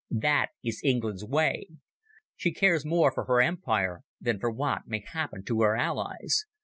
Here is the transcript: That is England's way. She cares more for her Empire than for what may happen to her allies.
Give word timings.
That 0.09 0.47
is 0.63 0.81
England's 0.83 1.23
way. 1.23 1.67
She 2.35 2.51
cares 2.55 2.83
more 2.83 3.11
for 3.11 3.25
her 3.25 3.39
Empire 3.39 4.01
than 4.19 4.39
for 4.39 4.49
what 4.49 4.87
may 4.87 5.01
happen 5.05 5.43
to 5.43 5.61
her 5.61 5.75
allies. 5.77 6.47